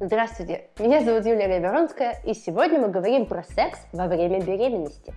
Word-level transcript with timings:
Здравствуйте, 0.00 0.68
меня 0.78 1.00
зовут 1.00 1.26
Юлия 1.26 1.48
Реверонская, 1.48 2.20
и 2.24 2.32
сегодня 2.32 2.78
мы 2.78 2.86
говорим 2.86 3.26
про 3.26 3.42
секс 3.42 3.80
во 3.92 4.06
время 4.06 4.40
беременности. 4.40 5.12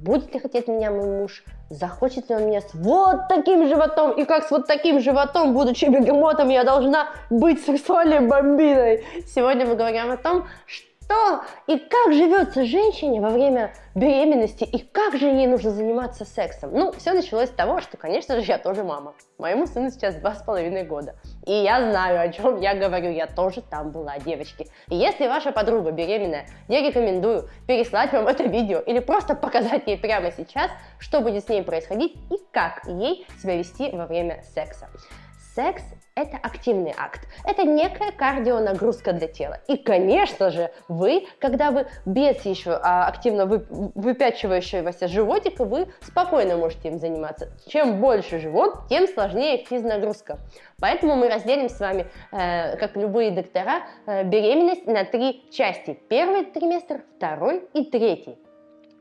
Будет 0.00 0.32
ли 0.32 0.40
хотеть 0.40 0.68
меня 0.68 0.90
мой 0.90 1.04
муж? 1.04 1.44
Захочет 1.68 2.30
ли 2.30 2.36
он 2.36 2.46
меня 2.46 2.62
с 2.62 2.72
вот 2.72 3.28
таким 3.28 3.68
животом? 3.68 4.12
И 4.12 4.24
как 4.24 4.44
с 4.44 4.50
вот 4.50 4.66
таким 4.66 5.00
животом, 5.00 5.52
будучи 5.52 5.84
бегемотом, 5.84 6.48
я 6.48 6.64
должна 6.64 7.10
быть 7.28 7.62
сексуальной 7.62 8.20
бомбиной? 8.20 9.04
Сегодня 9.26 9.66
мы 9.66 9.76
говорим 9.76 10.10
о 10.10 10.16
том, 10.16 10.46
что 10.64 10.91
что 11.12 11.42
и 11.66 11.78
как 11.78 12.12
живется 12.12 12.64
женщине 12.64 13.20
во 13.20 13.30
время 13.30 13.74
беременности 13.94 14.64
и 14.64 14.78
как 14.78 15.16
же 15.16 15.26
ей 15.26 15.46
нужно 15.46 15.70
заниматься 15.70 16.24
сексом. 16.24 16.70
Ну, 16.72 16.92
все 16.92 17.12
началось 17.12 17.48
с 17.48 17.52
того, 17.52 17.80
что, 17.80 17.96
конечно 17.96 18.40
же, 18.40 18.46
я 18.46 18.58
тоже 18.58 18.82
мама. 18.82 19.14
Моему 19.38 19.66
сыну 19.66 19.90
сейчас 19.90 20.14
два 20.16 20.34
с 20.34 20.42
половиной 20.42 20.84
года. 20.84 21.16
И 21.44 21.52
я 21.52 21.90
знаю, 21.90 22.20
о 22.20 22.32
чем 22.32 22.60
я 22.60 22.74
говорю. 22.74 23.10
Я 23.10 23.26
тоже 23.26 23.60
там 23.62 23.90
была, 23.90 24.18
девочки. 24.18 24.68
И 24.88 24.96
если 24.96 25.26
ваша 25.26 25.52
подруга 25.52 25.90
беременная, 25.90 26.46
я 26.68 26.80
рекомендую 26.80 27.48
переслать 27.66 28.12
вам 28.12 28.28
это 28.28 28.44
видео 28.44 28.78
или 28.78 29.00
просто 29.00 29.34
показать 29.34 29.86
ей 29.86 29.98
прямо 29.98 30.30
сейчас, 30.30 30.70
что 30.98 31.20
будет 31.20 31.44
с 31.44 31.48
ней 31.48 31.62
происходить 31.62 32.16
и 32.30 32.38
как 32.52 32.86
ей 32.86 33.26
себя 33.40 33.56
вести 33.56 33.90
во 33.90 34.06
время 34.06 34.42
секса. 34.54 34.88
Секс– 35.54 35.82
это 36.14 36.36
активный 36.36 36.94
акт, 36.96 37.20
это 37.44 37.64
некая 37.64 38.12
кардионагрузка 38.12 39.12
для 39.12 39.28
тела. 39.28 39.60
И, 39.68 39.76
конечно 39.76 40.50
же, 40.50 40.70
вы, 40.88 41.26
когда 41.38 41.70
вы 41.70 41.86
без 42.04 42.44
еще 42.44 42.72
а, 42.72 43.06
активно 43.06 43.46
вы, 43.46 43.64
выпячивающегося 43.70 45.08
животика, 45.08 45.64
вы 45.64 45.88
спокойно 46.02 46.56
можете 46.56 46.88
им 46.88 46.98
заниматься. 46.98 47.50
Чем 47.66 48.00
больше 48.00 48.38
живот, 48.38 48.88
тем 48.88 49.06
сложнее 49.08 49.64
физнагрузка. 49.64 50.38
Поэтому 50.78 51.16
мы 51.16 51.28
разделим 51.28 51.68
с 51.68 51.78
вами, 51.80 52.06
э, 52.30 52.76
как 52.76 52.96
любые 52.96 53.30
доктора, 53.30 53.82
э, 54.06 54.24
беременность 54.24 54.86
на 54.86 55.04
три 55.04 55.48
части. 55.50 55.98
Первый 56.08 56.44
триместр, 56.44 57.02
второй 57.16 57.64
и 57.72 57.84
третий. 57.84 58.36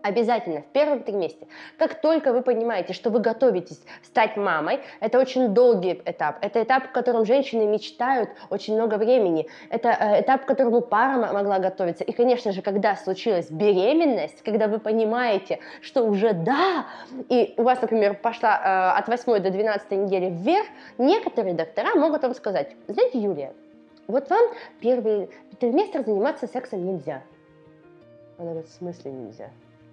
Обязательно 0.04 0.62
в 0.62 0.66
первом 0.66 1.04
триместре. 1.04 1.48
Как 1.78 2.02
только 2.02 2.34
вы 2.34 2.42
понимаете, 2.42 2.94
что 2.94 3.10
вы 3.10 3.20
готовитесь 3.20 3.82
стать 4.04 4.36
мамой, 4.36 4.80
это 5.00 5.20
очень 5.20 5.50
долгий 5.50 6.02
этап. 6.06 6.38
Это 6.42 6.64
этап, 6.64 6.88
в 6.88 6.92
котором 6.92 7.26
женщины 7.26 7.66
мечтают 7.66 8.30
очень 8.50 8.76
много 8.76 8.96
времени. 8.96 9.48
Это 9.70 9.90
э, 9.90 10.22
этап, 10.22 10.44
к 10.44 10.48
которому 10.48 10.82
пара 10.82 11.32
могла 11.32 11.60
готовиться. 11.60 12.04
И, 12.04 12.12
конечно 12.12 12.52
же, 12.52 12.62
когда 12.62 12.96
случилась 12.96 13.52
беременность, 13.52 14.42
когда 14.42 14.68
вы 14.68 14.80
понимаете, 14.80 15.60
что 15.82 16.04
уже 16.04 16.34
да, 16.34 16.88
и 17.30 17.54
у 17.58 17.64
вас, 17.64 17.82
например, 17.82 18.16
пошла 18.16 18.94
э, 18.96 19.00
от 19.00 19.08
8 19.08 19.40
до 19.40 19.52
12 19.52 19.92
недели 19.92 20.30
вверх, 20.30 20.66
некоторые 20.98 21.54
доктора 21.54 21.96
могут 21.96 22.24
вам 22.24 22.34
сказать, 22.34 22.76
знаете, 22.88 23.20
Юлия, 23.20 23.54
вот 24.08 24.30
вам 24.30 24.50
первый 24.80 25.30
триместр 25.60 26.04
заниматься 26.04 26.48
сексом 26.48 26.84
нельзя. 26.86 27.22
Она 28.38 28.52
говорит, 28.52 28.70
в 28.70 28.74
смысле 28.74 29.12
нельзя? 29.12 29.50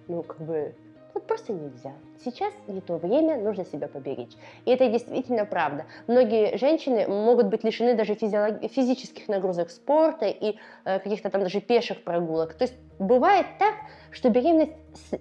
Ну, 0.09 0.23
как 0.23 0.41
бы, 0.41 0.73
вот 1.13 1.25
просто 1.25 1.53
нельзя. 1.53 1.93
Сейчас 2.23 2.53
не 2.67 2.81
то 2.81 2.97
время, 2.97 3.37
нужно 3.37 3.63
себя 3.63 3.87
поберечь. 3.87 4.33
И 4.65 4.71
это 4.71 4.89
действительно 4.89 5.45
правда. 5.45 5.85
Многие 6.07 6.57
женщины 6.57 7.07
могут 7.07 7.47
быть 7.47 7.63
лишены 7.63 7.95
даже 7.95 8.15
физиолог... 8.15 8.61
физических 8.71 9.27
нагрузок 9.27 9.69
спорта 9.69 10.25
и 10.25 10.57
э, 10.85 10.99
каких-то 10.99 11.29
там 11.29 11.41
даже 11.41 11.61
пеших 11.61 12.03
прогулок. 12.03 12.53
То 12.55 12.63
есть 12.65 12.75
бывает 12.97 13.45
так, 13.59 13.75
что 14.11 14.29
беременность 14.29 14.73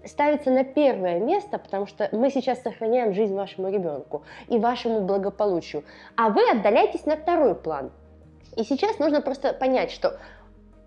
ставится 0.04 0.50
на 0.50 0.64
первое 0.64 1.20
место, 1.20 1.58
потому 1.58 1.86
что 1.86 2.08
мы 2.12 2.30
сейчас 2.30 2.62
сохраняем 2.62 3.14
жизнь 3.14 3.34
вашему 3.34 3.68
ребенку 3.70 4.24
и 4.48 4.58
вашему 4.58 5.02
благополучию, 5.02 5.84
а 6.16 6.30
вы 6.30 6.40
отдаляетесь 6.50 7.06
на 7.06 7.16
второй 7.16 7.54
план. 7.54 7.92
И 8.56 8.64
сейчас 8.64 8.98
нужно 8.98 9.20
просто 9.20 9.52
понять, 9.52 9.90
что 9.90 10.18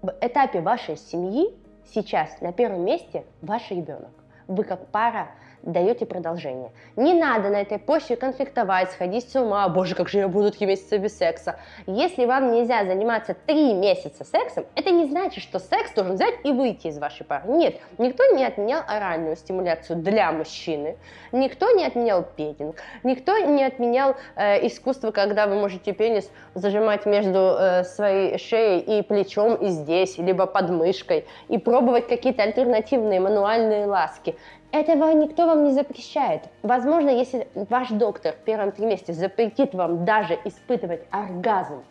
в 0.02 0.14
этапе 0.20 0.62
вашей 0.62 0.98
семьи 0.98 1.56
сейчас 1.94 2.42
на 2.42 2.54
первом 2.54 2.86
месте 2.86 3.26
ваш 3.42 3.70
ребенок. 3.70 4.12
Вы 4.48 4.64
как 4.64 4.88
пара 4.88 5.32
даете 5.64 6.06
продолжение. 6.06 6.72
Не 6.96 7.14
надо 7.14 7.50
на 7.50 7.62
этой 7.62 7.78
почве 7.78 8.16
конфликтовать, 8.16 8.92
сходить 8.92 9.30
с 9.30 9.36
ума, 9.36 9.68
боже, 9.70 9.96
как 9.96 10.10
же 10.10 10.20
я 10.20 10.28
буду 10.28 10.52
три 10.52 10.66
месяца 10.66 10.98
без 10.98 11.18
секса. 11.18 11.58
Если 11.88 12.26
вам 12.26 12.52
нельзя 12.52 12.86
заниматься 12.86 13.36
три 13.46 13.74
месяца 13.74 14.24
сексом, 14.24 14.66
это 14.76 14.92
не 14.92 15.06
значит, 15.06 15.44
что 15.44 15.60
секс 15.60 15.94
должен 15.94 16.16
взять 16.16 16.36
и 16.44 16.52
выйти 16.52 16.88
из 16.88 16.98
вашей 16.98 17.26
пары. 17.26 17.44
Нет, 17.48 17.76
никто 17.98 18.26
не 18.34 18.44
отменял 18.44 18.82
оральную 18.88 19.36
стимуляцию 19.36 20.00
для 20.00 20.32
мужчины, 20.32 20.98
никто 21.32 21.72
не 21.72 21.86
отменял 21.86 22.24
петинг, 22.24 22.78
никто 23.04 23.38
не 23.38 23.64
отменял 23.64 24.16
э, 24.36 24.66
искусство, 24.68 25.12
когда 25.12 25.48
вы 25.48 25.56
можете 25.56 25.94
пенис 25.94 26.30
зажимать 26.54 27.06
между 27.06 27.56
э, 27.60 27.84
своей 27.84 28.38
шеей 28.38 29.00
и 29.00 29.02
плечом 29.02 29.56
и 29.56 29.68
здесь, 29.70 30.18
либо 30.18 30.46
под 30.46 30.70
мышкой, 30.70 31.26
и 31.48 31.58
пробовать 31.58 32.08
какие-то 32.08 32.44
альтернативные 32.44 33.20
мануальные 33.20 33.86
ласки. 33.86 34.36
Этого 34.72 35.12
никто 35.12 35.48
вам 35.48 35.66
не 35.66 35.74
запрещает. 35.74 36.44
Возможно, 36.64 37.10
если 37.10 37.48
ваш 37.56 37.90
доктор 37.90 38.34
в 38.34 38.46
первом 38.46 38.72
триместре 38.72 39.14
запретит 39.14 39.74
вам 39.74 40.06
даже 40.06 40.40
испытывать 40.46 41.02
оргазм, 41.12 41.84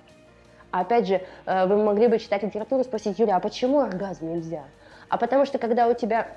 опять 0.71 1.07
же, 1.07 1.21
э, 1.45 1.67
вы 1.67 1.83
могли 1.83 2.09
бы 2.09 2.19
читать 2.19 2.43
литературу 2.43 2.81
и 2.81 2.85
спросить, 2.85 3.19
Юля, 3.19 3.37
а 3.37 3.41
почему 3.41 3.81
оргазм 3.81 4.33
нельзя? 4.33 4.65
А 5.11 5.19
потому 5.19 5.45
что, 5.45 5.59
когда 5.59 5.89
у 5.89 5.95
тебя 5.95 6.29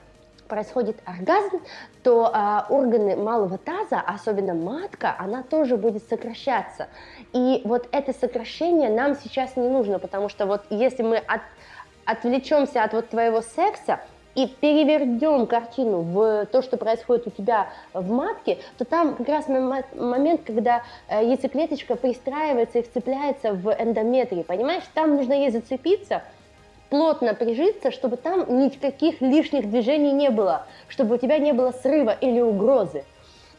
происходит 0.49 0.97
оргазм, 1.05 1.61
то 2.03 2.29
а, 2.31 2.65
органы 2.69 3.15
малого 3.15 3.57
таза, 3.57 4.01
особенно 4.01 4.53
матка, 4.53 5.15
она 5.17 5.41
тоже 5.41 5.77
будет 5.77 6.07
сокращаться. 6.07 6.87
И 7.31 7.61
вот 7.63 7.87
это 7.91 8.13
сокращение 8.13 8.89
нам 8.89 9.15
сейчас 9.15 9.55
не 9.55 9.67
нужно, 9.67 9.99
потому 9.99 10.27
что 10.29 10.45
вот 10.45 10.63
если 10.69 11.01
мы 11.01 11.17
от, 11.17 11.41
отвлечемся 12.05 12.83
от 12.83 12.93
вот 12.93 13.09
твоего 13.09 13.41
секса, 13.41 14.01
и 14.35 14.47
перевернем 14.47 15.45
картину 15.45 16.01
в 16.01 16.45
то, 16.47 16.61
что 16.61 16.77
происходит 16.77 17.27
у 17.27 17.29
тебя 17.29 17.69
в 17.93 18.09
матке, 18.09 18.57
то 18.77 18.85
там 18.85 19.15
как 19.15 19.27
раз 19.27 19.47
момент, 19.47 20.41
когда 20.45 20.83
э, 21.07 21.23
яйцеклеточка 21.23 21.95
пристраивается 21.95 22.79
и 22.79 22.81
вцепляется 22.81 23.53
в 23.53 23.69
эндометрии, 23.71 24.43
понимаешь? 24.43 24.83
Там 24.93 25.15
нужно 25.15 25.33
ей 25.33 25.51
зацепиться, 25.51 26.23
плотно 26.89 27.33
прижиться, 27.33 27.91
чтобы 27.91 28.17
там 28.17 28.59
никаких 28.59 29.21
лишних 29.21 29.69
движений 29.69 30.11
не 30.11 30.29
было, 30.29 30.65
чтобы 30.87 31.15
у 31.15 31.17
тебя 31.17 31.37
не 31.37 31.51
было 31.53 31.71
срыва 31.71 32.11
или 32.11 32.39
угрозы. 32.39 33.03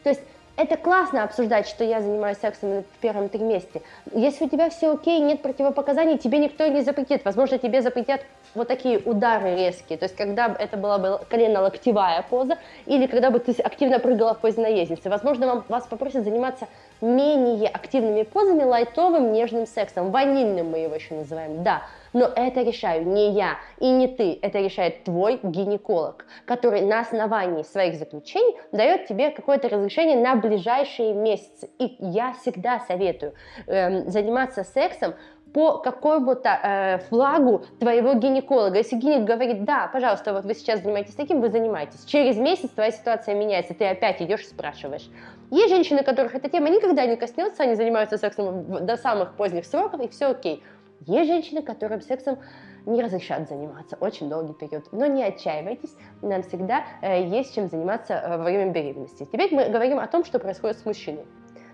То 0.03 0.11
есть 0.11 0.23
это 0.57 0.77
классно 0.77 1.25
обсуждать, 1.25 1.67
что 1.67 1.83
я 1.83 2.01
занимаюсь 2.01 2.39
сексом 2.39 2.83
в 2.83 2.99
первом 3.01 3.29
триместре. 3.29 3.83
Если 4.13 4.45
у 4.45 4.49
тебя 4.49 4.71
все 4.71 4.93
окей, 4.93 5.21
нет 5.21 5.43
противопоказаний, 5.43 6.17
тебе 6.17 6.39
никто 6.39 6.67
не 6.69 6.83
запретит. 6.83 7.25
Возможно, 7.25 7.59
тебе 7.59 7.83
запретят 7.83 8.21
вот 8.55 8.69
такие 8.69 8.99
удары 8.99 9.57
резкие. 9.57 9.99
То 9.99 10.05
есть, 10.05 10.17
когда 10.17 10.55
это 10.57 10.77
была 10.77 10.99
бы 10.99 11.21
колено-локтевая 11.29 12.25
поза, 12.29 12.59
или 12.87 13.07
когда 13.07 13.31
бы 13.31 13.41
ты 13.41 13.53
активно 13.61 13.99
прыгала 13.99 14.35
в 14.35 14.39
позе 14.39 14.61
наездницы. 14.61 15.11
Возможно, 15.11 15.47
вам, 15.47 15.65
вас 15.69 15.87
попросят 15.87 16.23
заниматься 16.25 16.69
менее 17.01 17.69
активными 17.69 18.23
позами, 18.23 18.63
лайтовым, 18.63 19.33
нежным 19.33 19.67
сексом. 19.67 20.11
Ванильным 20.11 20.71
мы 20.71 20.79
его 20.79 20.95
еще 20.95 21.15
называем, 21.15 21.63
да. 21.63 21.83
Но 22.13 22.27
это 22.27 22.63
решаю 22.63 23.07
не 23.07 23.33
я 23.33 23.59
и 23.81 23.91
не 23.91 24.07
ты, 24.07 24.39
это 24.41 24.61
решает 24.61 25.03
твой 25.03 25.41
гинеколог, 25.43 26.27
который 26.45 26.81
на 26.83 27.01
основании 27.01 27.65
своих 27.65 27.97
заключений 27.97 28.57
дает 28.71 29.07
тебе 29.07 29.31
какое-то 29.31 29.69
разрешение 29.69 30.17
на 30.17 30.37
ближайшие 30.37 31.13
месяцы. 31.13 31.69
И 31.79 31.97
я 31.99 32.33
всегда 32.35 32.79
советую 32.81 33.35
э, 33.67 34.09
заниматься 34.09 34.63
сексом 34.63 35.15
по 35.55 35.79
какому-то 35.79 36.49
э, 36.49 36.99
флагу 37.09 37.65
твоего 37.79 38.15
гинеколога. 38.15 38.79
Если 38.79 38.97
гинек 38.97 39.23
говорит, 39.23 39.65
да, 39.65 39.89
пожалуйста, 39.91 40.33
вот 40.33 40.45
вы 40.45 40.53
сейчас 40.53 40.83
занимаетесь 40.83 41.15
таким, 41.15 41.41
вы 41.41 41.49
занимаетесь. 41.49 42.05
Через 42.07 42.37
месяц 42.37 42.71
твоя 42.71 42.91
ситуация 42.91 43.37
меняется, 43.37 43.73
ты 43.73 43.87
опять 43.87 44.21
идешь 44.21 44.41
и 44.41 44.47
спрашиваешь. 44.47 45.09
Есть 45.53 45.69
женщины, 45.69 46.03
которых 46.03 46.35
эта 46.35 46.51
тема 46.51 46.71
никогда 46.71 47.07
не 47.07 47.15
коснется, 47.15 47.63
они 47.63 47.77
занимаются 47.77 48.19
сексом 48.19 48.85
до 48.85 48.97
самых 48.97 49.37
поздних 49.37 49.65
сроков, 49.65 50.01
и 50.01 50.09
все 50.09 50.27
окей. 50.27 50.65
Есть 51.07 51.31
женщины, 51.31 51.63
которым 51.63 52.01
сексом 52.01 52.39
не 52.85 53.01
разрешат 53.01 53.49
заниматься 53.49 53.97
очень 54.01 54.29
долгий 54.29 54.55
период. 54.55 54.87
Но 54.91 55.07
не 55.07 55.23
отчаивайтесь, 55.23 55.95
нам 56.21 56.43
всегда 56.43 56.85
э, 57.01 57.27
есть 57.29 57.55
чем 57.55 57.69
заниматься 57.69 58.15
э, 58.15 58.39
во 58.39 58.43
время 58.43 58.73
беременности. 58.73 59.29
Теперь 59.31 59.55
мы 59.55 59.69
говорим 59.69 60.01
о 60.01 60.09
том, 60.09 60.25
что 60.25 60.41
происходит 60.41 60.79
с 60.79 60.85
мужчиной. 60.85 61.25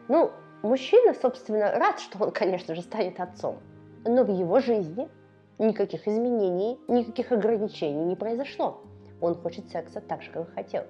Ну, 0.08 0.31
мужчина, 0.62 1.14
собственно, 1.14 1.72
рад, 1.72 2.00
что 2.00 2.24
он, 2.24 2.30
конечно 2.30 2.74
же, 2.74 2.82
станет 2.82 3.20
отцом. 3.20 3.58
Но 4.04 4.24
в 4.24 4.30
его 4.30 4.60
жизни 4.60 5.08
никаких 5.58 6.08
изменений, 6.08 6.78
никаких 6.88 7.32
ограничений 7.32 8.04
не 8.04 8.16
произошло. 8.16 8.80
Он 9.20 9.34
хочет 9.34 9.70
секса 9.70 10.00
так 10.00 10.22
же, 10.22 10.30
как 10.30 10.52
хотел. 10.54 10.84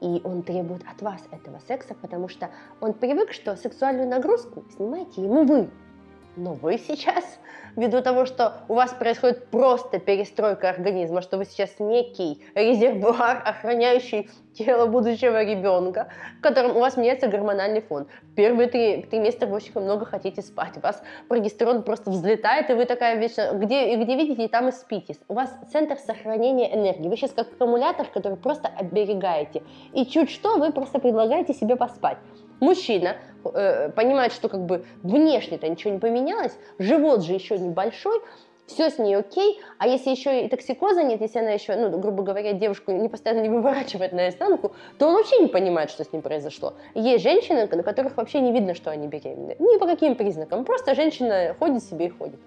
И 0.00 0.20
он 0.24 0.42
требует 0.42 0.82
от 0.86 1.00
вас 1.00 1.22
этого 1.30 1.58
секса, 1.66 1.94
потому 1.94 2.28
что 2.28 2.50
он 2.80 2.92
привык, 2.92 3.32
что 3.32 3.56
сексуальную 3.56 4.08
нагрузку 4.08 4.62
снимаете 4.76 5.22
ему 5.22 5.44
вы, 5.44 5.70
Но 6.36 6.52
вы 6.52 6.76
сейчас, 6.76 7.24
ввиду 7.76 8.02
того, 8.02 8.26
что 8.26 8.60
у 8.68 8.74
вас 8.74 8.92
происходит 8.92 9.46
просто 9.46 9.98
перестройка 9.98 10.68
организма, 10.68 11.22
что 11.22 11.38
вы 11.38 11.46
сейчас 11.46 11.78
некий 11.78 12.44
резервуар, 12.54 13.42
охраняющий 13.42 14.28
тело 14.52 14.86
будущего 14.86 15.42
ребенка, 15.42 16.08
в 16.38 16.42
котором 16.42 16.76
у 16.76 16.80
вас 16.80 16.98
меняется 16.98 17.28
гормональный 17.28 17.80
фон. 17.80 18.06
Первые 18.34 18.68
три 18.68 19.02
триместра 19.04 19.46
вы 19.46 19.56
очень 19.56 19.72
много 19.80 20.04
хотите 20.04 20.42
спать, 20.42 20.76
у 20.76 20.80
вас 20.80 21.02
прогестерон 21.28 21.82
просто 21.82 22.10
взлетает, 22.10 22.68
и 22.68 22.74
вы 22.74 22.84
такая 22.84 23.16
вечно, 23.16 23.52
где, 23.54 23.96
где 23.96 24.14
видите, 24.14 24.48
там 24.48 24.68
и 24.68 24.72
спите. 24.72 25.16
У 25.28 25.34
вас 25.34 25.50
центр 25.72 25.96
сохранения 25.96 26.74
энергии. 26.74 27.08
Вы 27.08 27.16
сейчас 27.16 27.32
как 27.32 27.48
аккумулятор, 27.48 28.08
который 28.08 28.36
просто 28.36 28.68
оберегаете. 28.68 29.62
И 29.94 30.04
чуть 30.04 30.30
что, 30.30 30.58
вы 30.58 30.70
просто 30.70 30.98
предлагаете 30.98 31.54
себе 31.54 31.76
поспать. 31.76 32.18
Мужчина 32.60 33.16
э, 33.44 33.90
понимает, 33.90 34.32
что 34.32 34.48
как 34.48 34.64
бы 34.64 34.84
внешне-то 35.02 35.68
ничего 35.68 35.92
не 35.92 35.98
поменялось, 35.98 36.56
живот 36.78 37.24
же 37.24 37.32
еще 37.32 37.58
небольшой, 37.58 38.20
все 38.66 38.90
с 38.90 38.98
ней 38.98 39.16
окей, 39.16 39.60
а 39.78 39.86
если 39.86 40.10
еще 40.10 40.44
и 40.44 40.48
токсикоза 40.48 41.02
нет, 41.02 41.20
если 41.20 41.38
она 41.38 41.50
еще, 41.50 41.76
ну, 41.76 41.98
грубо 41.98 42.22
говоря, 42.22 42.52
девушку 42.52 42.90
не 42.92 43.08
постоянно 43.08 43.42
не 43.42 43.48
выворачивает 43.48 44.12
на 44.12 44.28
изнанку, 44.28 44.74
то 44.98 45.06
он 45.06 45.14
вообще 45.14 45.38
не 45.38 45.46
понимает, 45.46 45.90
что 45.90 46.04
с 46.04 46.12
ним 46.12 46.22
произошло. 46.22 46.74
Есть 46.94 47.22
женщины, 47.22 47.68
на 47.70 47.82
которых 47.82 48.16
вообще 48.16 48.40
не 48.40 48.52
видно, 48.52 48.74
что 48.74 48.90
они 48.90 49.06
беременны. 49.06 49.56
Ни 49.58 49.78
по 49.78 49.86
каким 49.86 50.16
признакам. 50.16 50.64
Просто 50.64 50.94
женщина 50.94 51.54
ходит 51.58 51.82
себе 51.84 52.06
и 52.06 52.10
ходит. 52.10 52.40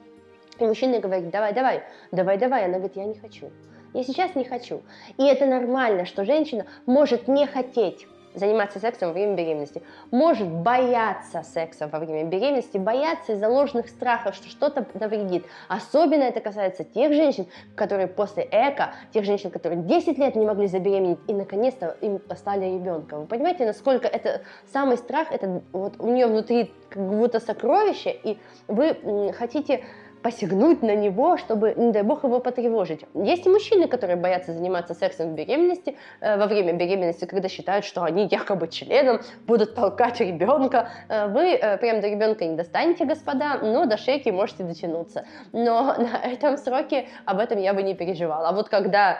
И 0.59 0.65
мужчина 0.65 0.99
говорит, 0.99 1.29
давай, 1.29 1.53
давай, 1.53 1.83
давай, 2.11 2.37
давай. 2.37 2.65
Она 2.65 2.79
говорит, 2.79 2.97
я 2.97 3.05
не 3.05 3.17
хочу. 3.17 3.49
Я 3.93 4.03
сейчас 4.03 4.35
не 4.35 4.43
хочу. 4.43 4.81
И 5.17 5.23
это 5.25 5.45
нормально, 5.45 6.05
что 6.05 6.25
женщина 6.25 6.65
может 6.85 7.27
не 7.29 7.47
хотеть 7.47 8.05
заниматься 8.33 8.79
сексом 8.79 9.09
во 9.09 9.13
время 9.13 9.35
беременности, 9.35 9.81
может 10.11 10.47
бояться 10.47 11.43
секса 11.43 11.87
во 11.87 11.99
время 11.99 12.25
беременности, 12.25 12.77
бояться 12.77 13.33
из-за 13.33 13.47
ложных 13.47 13.89
страхов, 13.89 14.35
что 14.35 14.49
что-то 14.49 14.85
навредит. 14.93 15.45
Особенно 15.67 16.23
это 16.23 16.39
касается 16.39 16.83
тех 16.83 17.13
женщин, 17.13 17.47
которые 17.75 18.07
после 18.07 18.47
эко, 18.51 18.93
тех 19.13 19.25
женщин, 19.25 19.51
которые 19.51 19.81
10 19.81 20.17
лет 20.17 20.35
не 20.35 20.45
могли 20.45 20.67
забеременеть 20.67 21.19
и 21.27 21.33
наконец-то 21.33 21.97
им 22.01 22.19
послали 22.19 22.65
ребенка. 22.65 23.17
Вы 23.17 23.25
понимаете, 23.25 23.65
насколько 23.65 24.07
это 24.07 24.41
самый 24.71 24.97
страх, 24.97 25.31
это 25.31 25.61
вот 25.71 25.95
у 25.99 26.07
нее 26.07 26.27
внутри 26.27 26.73
как 26.89 27.01
будто 27.01 27.39
сокровище, 27.39 28.11
и 28.11 28.37
вы 28.67 29.33
хотите 29.33 29.83
посягнуть 30.21 30.81
на 30.81 30.95
него, 30.95 31.37
чтобы, 31.37 31.73
не 31.75 31.91
дай 31.91 32.03
бог, 32.03 32.23
его 32.23 32.39
потревожить. 32.39 33.01
Есть 33.13 33.45
и 33.45 33.49
мужчины, 33.49 33.87
которые 33.87 34.17
боятся 34.17 34.53
заниматься 34.53 34.93
сексом 34.93 35.31
в 35.31 35.35
беременности, 35.35 35.95
э, 36.21 36.37
во 36.37 36.47
время 36.47 36.73
беременности, 36.73 37.25
когда 37.25 37.49
считают, 37.49 37.85
что 37.85 38.03
они 38.03 38.27
якобы 38.29 38.67
членом 38.67 39.21
будут 39.47 39.75
толкать 39.75 40.19
ребенка. 40.19 40.89
Э, 41.07 41.27
вы 41.27 41.53
э, 41.53 41.77
прям 41.77 42.01
до 42.01 42.07
ребенка 42.07 42.45
не 42.45 42.55
достанете, 42.55 43.05
господа, 43.05 43.59
но 43.61 43.85
до 43.85 43.97
шейки 43.97 44.29
можете 44.29 44.63
дотянуться. 44.63 45.25
Но 45.53 45.95
на 45.97 46.17
этом 46.17 46.57
сроке 46.57 47.07
об 47.25 47.39
этом 47.39 47.59
я 47.59 47.73
бы 47.73 47.83
не 47.83 47.93
переживала. 47.93 48.49
А 48.49 48.51
вот 48.51 48.69
когда 48.69 49.19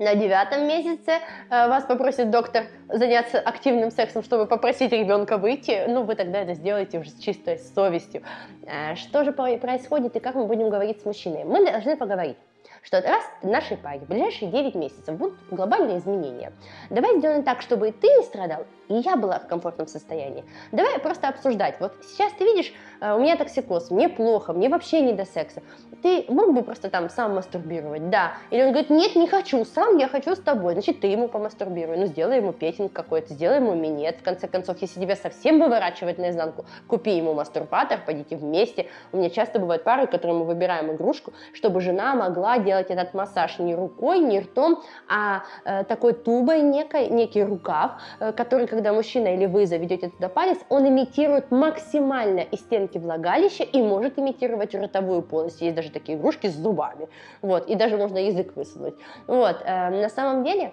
на 0.00 0.14
девятом 0.14 0.66
месяце 0.66 1.12
э, 1.50 1.68
вас 1.68 1.84
попросит 1.84 2.30
доктор 2.30 2.64
заняться 2.88 3.38
активным 3.38 3.90
сексом, 3.90 4.22
чтобы 4.22 4.46
попросить 4.46 4.92
ребенка 4.92 5.36
выйти, 5.36 5.84
ну, 5.86 6.02
вы 6.02 6.14
тогда 6.14 6.40
это 6.40 6.54
сделаете 6.54 6.98
уже 6.98 7.10
с 7.10 7.18
чистой 7.18 7.58
совестью. 7.58 8.22
Э, 8.66 8.96
что 8.96 9.24
же 9.24 9.32
происходит 9.32 10.16
и 10.16 10.20
как 10.20 10.34
мы 10.34 10.46
будем 10.46 10.70
говорить 10.70 11.02
с 11.02 11.04
мужчиной? 11.04 11.44
Мы 11.44 11.64
должны 11.70 11.96
поговорить 11.96 12.38
что 12.82 13.00
раз 13.00 13.24
в 13.42 13.46
нашей 13.46 13.76
паре 13.76 14.00
в 14.00 14.08
ближайшие 14.08 14.50
9 14.50 14.74
месяцев 14.74 15.16
будут 15.16 15.38
глобальные 15.50 15.98
изменения. 15.98 16.52
Давай 16.88 17.18
сделаем 17.18 17.42
так, 17.42 17.60
чтобы 17.60 17.88
и 17.88 17.92
ты 17.92 18.06
не 18.06 18.22
страдал, 18.22 18.66
и 18.88 18.94
я 18.94 19.16
была 19.16 19.38
в 19.38 19.46
комфортном 19.46 19.86
состоянии. 19.86 20.44
Давай 20.72 20.98
просто 20.98 21.28
обсуждать. 21.28 21.76
Вот 21.80 21.92
сейчас 22.02 22.32
ты 22.32 22.44
видишь, 22.44 22.72
э, 23.00 23.14
у 23.14 23.20
меня 23.20 23.36
токсикоз, 23.36 23.90
мне 23.90 24.08
плохо, 24.08 24.52
мне 24.52 24.68
вообще 24.68 25.00
не 25.00 25.12
до 25.12 25.24
секса. 25.24 25.62
Ты 26.02 26.24
мог 26.28 26.54
бы 26.54 26.62
просто 26.62 26.88
там 26.88 27.10
сам 27.10 27.34
мастурбировать? 27.34 28.08
Да. 28.08 28.32
Или 28.50 28.62
он 28.62 28.68
говорит, 28.70 28.90
нет, 28.90 29.16
не 29.16 29.28
хочу, 29.28 29.64
сам 29.64 29.98
я 29.98 30.08
хочу 30.08 30.34
с 30.34 30.40
тобой. 30.40 30.72
Значит, 30.72 31.00
ты 31.00 31.08
ему 31.08 31.28
помастурбируй. 31.28 31.98
Ну, 31.98 32.06
сделай 32.06 32.38
ему 32.38 32.52
петинг 32.52 32.92
какой-то, 32.92 33.34
сделай 33.34 33.56
ему 33.56 33.74
минет. 33.74 34.18
В 34.18 34.22
конце 34.22 34.48
концов, 34.48 34.80
если 34.80 35.00
тебя 35.00 35.14
совсем 35.14 35.60
выворачивать 35.60 36.18
наизнанку, 36.18 36.64
купи 36.88 37.16
ему 37.16 37.34
мастурбатор, 37.34 38.00
пойдите 38.04 38.36
вместе. 38.36 38.86
У 39.12 39.18
меня 39.18 39.30
часто 39.30 39.58
бывают 39.58 39.84
пары, 39.84 40.06
которые 40.06 40.38
мы 40.38 40.44
выбираем 40.46 40.90
игрушку, 40.92 41.32
чтобы 41.52 41.80
жена 41.80 42.14
могла 42.14 42.58
делать 42.70 42.90
этот 42.90 43.14
массаж 43.14 43.58
не 43.58 43.74
рукой, 43.74 44.20
не 44.20 44.40
ртом, 44.40 44.82
а 45.08 45.42
э, 45.64 45.84
такой 45.84 46.12
тубой 46.12 46.62
некой, 46.62 47.08
некий 47.08 47.44
рукав, 47.44 47.90
э, 48.20 48.32
который, 48.32 48.66
когда 48.66 48.92
мужчина 48.92 49.28
или 49.34 49.46
вы 49.46 49.66
заведете 49.66 50.08
туда 50.08 50.28
палец, 50.28 50.58
он 50.68 50.86
имитирует 50.86 51.50
максимально 51.50 52.40
и 52.40 52.56
стенки 52.56 52.98
влагалища 52.98 53.64
и 53.64 53.82
может 53.82 54.18
имитировать 54.18 54.74
ротовую 54.74 55.22
полость. 55.22 55.62
Есть 55.62 55.74
даже 55.74 55.90
такие 55.90 56.16
игрушки 56.16 56.46
с 56.46 56.54
зубами. 56.54 57.08
Вот, 57.42 57.68
и 57.70 57.74
даже 57.74 57.96
можно 57.96 58.18
язык 58.18 58.56
высунуть. 58.56 58.94
Вот, 59.26 59.56
э, 59.64 59.90
на 59.90 60.08
самом 60.08 60.44
деле 60.44 60.72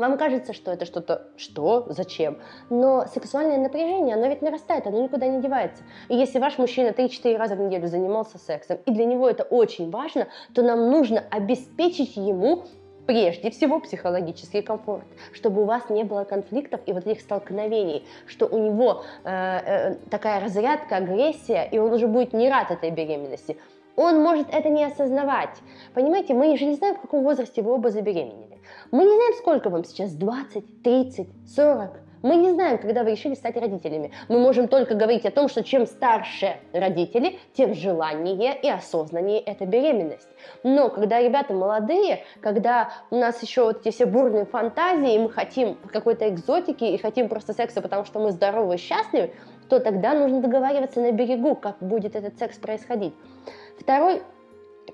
вам 0.00 0.18
кажется, 0.18 0.52
что 0.52 0.72
это 0.72 0.84
что-то, 0.84 1.28
что, 1.36 1.86
зачем? 1.90 2.38
Но 2.70 3.06
сексуальное 3.06 3.58
напряжение, 3.58 4.16
оно 4.16 4.26
ведь 4.26 4.42
нарастает, 4.42 4.86
оно 4.86 5.02
никуда 5.02 5.26
не 5.26 5.40
девается. 5.40 5.84
И 6.08 6.16
если 6.16 6.38
ваш 6.38 6.58
мужчина 6.58 6.88
3-4 6.88 7.36
раза 7.36 7.54
в 7.54 7.60
неделю 7.60 7.86
занимался 7.86 8.38
сексом, 8.38 8.78
и 8.86 8.90
для 8.90 9.04
него 9.04 9.28
это 9.28 9.44
очень 9.44 9.90
важно, 9.90 10.26
то 10.54 10.62
нам 10.62 10.90
нужно 10.90 11.22
обеспечить 11.30 12.16
ему 12.16 12.64
прежде 13.06 13.50
всего 13.50 13.80
психологический 13.80 14.62
комфорт, 14.62 15.04
чтобы 15.32 15.62
у 15.62 15.64
вас 15.64 15.90
не 15.90 16.04
было 16.04 16.24
конфликтов 16.24 16.80
и 16.86 16.92
вот 16.92 17.06
этих 17.06 17.20
столкновений, 17.20 18.04
что 18.26 18.46
у 18.46 18.58
него 18.58 19.02
э, 19.24 19.30
э, 19.30 19.94
такая 20.10 20.40
разрядка, 20.40 20.96
агрессия, 20.96 21.68
и 21.70 21.78
он 21.78 21.92
уже 21.92 22.06
будет 22.06 22.32
не 22.32 22.48
рад 22.48 22.70
этой 22.70 22.90
беременности. 22.90 23.56
Он 23.96 24.22
может 24.22 24.48
это 24.52 24.68
не 24.68 24.84
осознавать. 24.84 25.58
Понимаете, 25.94 26.34
мы 26.34 26.56
же 26.56 26.64
не 26.64 26.74
знаем, 26.74 26.96
в 26.96 27.00
каком 27.00 27.22
возрасте 27.22 27.62
вы 27.62 27.72
оба 27.72 27.90
забеременели. 27.90 28.58
Мы 28.90 29.04
не 29.04 29.14
знаем, 29.14 29.34
сколько 29.34 29.70
вам 29.70 29.84
сейчас, 29.84 30.12
20, 30.12 30.82
30, 30.82 31.28
40. 31.54 31.90
Мы 32.22 32.36
не 32.36 32.52
знаем, 32.52 32.76
когда 32.76 33.02
вы 33.02 33.12
решили 33.12 33.34
стать 33.34 33.56
родителями. 33.56 34.12
Мы 34.28 34.38
можем 34.38 34.68
только 34.68 34.94
говорить 34.94 35.24
о 35.24 35.30
том, 35.30 35.48
что 35.48 35.64
чем 35.64 35.86
старше 35.86 36.56
родители, 36.72 37.38
тем 37.54 37.74
желаннее 37.74 38.54
и 38.60 38.68
осознаннее 38.68 39.40
эта 39.40 39.64
беременность. 39.64 40.28
Но 40.62 40.90
когда 40.90 41.20
ребята 41.20 41.54
молодые, 41.54 42.24
когда 42.42 42.90
у 43.10 43.16
нас 43.16 43.42
еще 43.42 43.64
вот 43.64 43.80
эти 43.80 43.94
все 43.94 44.04
бурные 44.04 44.44
фантазии, 44.44 45.14
и 45.14 45.18
мы 45.18 45.30
хотим 45.30 45.78
какой-то 45.90 46.28
экзотики 46.28 46.84
и 46.84 46.98
хотим 46.98 47.28
просто 47.28 47.54
секса, 47.54 47.80
потому 47.80 48.04
что 48.04 48.20
мы 48.20 48.32
здоровы 48.32 48.74
и 48.74 48.78
счастливы, 48.78 49.30
то 49.70 49.80
тогда 49.80 50.12
нужно 50.14 50.40
договариваться 50.40 51.00
на 51.00 51.12
берегу, 51.12 51.54
как 51.54 51.78
будет 51.80 52.16
этот 52.16 52.38
секс 52.38 52.58
происходить. 52.58 53.14
Второй 53.80 54.22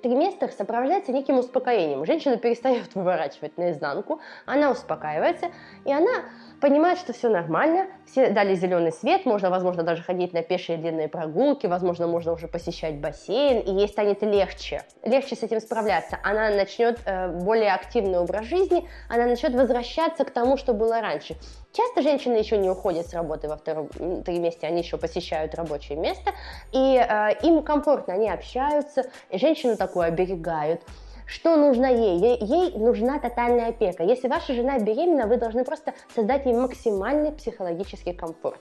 триместр 0.03 0.51
сопровождается 0.51 1.13
неким 1.13 1.39
успокоением. 1.39 2.05
Женщина 2.05 2.37
перестает 2.37 2.87
выворачивать 2.95 3.57
наизнанку, 3.59 4.21
она 4.47 4.71
успокаивается, 4.71 5.47
и 5.85 5.93
она 5.93 6.25
понимает, 6.61 6.99
что 6.99 7.13
все 7.13 7.29
нормально, 7.29 7.87
все 8.07 8.31
дали 8.31 8.55
зеленый 8.55 8.93
свет, 8.93 9.27
можно, 9.27 9.51
возможно, 9.51 9.83
даже 9.83 10.03
ходить 10.03 10.33
на 10.33 10.43
пешие 10.43 10.79
длинные 10.79 11.09
прогулки, 11.09 11.67
возможно, 11.67 12.07
можно 12.07 12.33
уже 12.33 12.49
посещать 12.49 12.97
бассейн, 12.97 13.61
и 13.61 13.71
ей 13.73 13.89
станет 13.89 14.23
легче, 14.23 14.83
легче 15.03 15.37
с 15.37 15.43
этим 15.43 15.61
справляться. 15.61 16.19
Она 16.23 16.51
начнет 16.51 16.99
э, 17.05 17.29
более 17.29 17.73
активный 17.73 18.19
образ 18.19 18.47
жизни, 18.47 18.89
она 19.09 19.27
начнет 19.27 19.55
возвращаться 19.55 20.25
к 20.25 20.31
тому, 20.31 20.57
что 20.57 20.73
было 20.73 21.01
раньше. 21.01 21.37
Часто 21.73 22.01
женщины 22.01 22.37
еще 22.37 22.57
не 22.57 22.71
уходят 22.71 23.07
с 23.07 23.13
работы 23.13 23.49
во 23.49 23.57
втором 23.57 23.89
триместре, 24.23 24.69
они 24.69 24.81
еще 24.81 24.97
посещают 24.97 25.55
рабочее 25.55 25.99
место, 25.99 26.31
и 26.73 26.97
э, 26.97 27.33
им 27.43 27.63
комфортно, 27.63 28.15
они 28.15 28.31
общаются, 28.31 29.11
женщину 29.31 29.77
такую 29.97 30.07
оберегают. 30.07 30.83
Что 31.27 31.57
нужно 31.57 31.87
ей? 31.87 32.19
ей? 32.19 32.39
Ей 32.41 32.79
нужна 32.79 33.19
тотальная 33.19 33.71
опека. 33.71 34.05
Если 34.05 34.29
ваша 34.29 34.55
жена 34.55 34.79
беременна, 34.79 35.27
вы 35.27 35.39
должны 35.39 35.65
просто 35.65 35.93
создать 36.15 36.47
ей 36.47 36.55
максимальный 36.55 37.33
психологический 37.33 38.13
комфорт. 38.13 38.61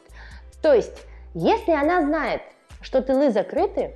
То 0.62 0.74
есть, 0.74 0.98
если 1.36 1.74
она 1.74 2.02
знает, 2.02 2.42
что 2.82 3.02
тылы 3.02 3.30
закрыты, 3.32 3.94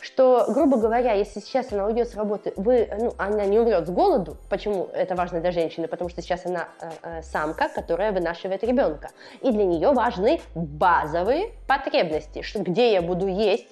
что, 0.00 0.46
грубо 0.48 0.76
говоря, 0.76 1.12
если 1.12 1.40
сейчас 1.40 1.72
она 1.72 1.86
уйдет 1.86 2.08
с 2.08 2.14
работы, 2.14 2.52
вы, 2.56 2.88
ну, 2.98 3.12
она 3.18 3.44
не 3.44 3.58
умрет 3.58 3.86
с 3.86 3.90
голоду, 3.90 4.36
почему 4.48 4.88
это 4.94 5.14
важно 5.14 5.40
для 5.40 5.50
женщины, 5.50 5.88
потому 5.88 6.08
что 6.08 6.22
сейчас 6.22 6.46
она 6.46 6.68
э, 6.80 6.90
э, 7.02 7.22
самка, 7.22 7.68
которая 7.68 8.12
вынашивает 8.12 8.62
ребенка, 8.62 9.10
и 9.42 9.50
для 9.50 9.64
нее 9.64 9.92
важны 9.92 10.40
базовые 10.54 11.50
потребности, 11.66 12.42
что, 12.42 12.60
где 12.60 12.92
я 12.92 13.02
буду 13.02 13.26
есть, 13.26 13.66